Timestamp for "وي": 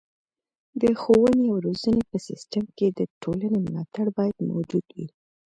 4.95-5.07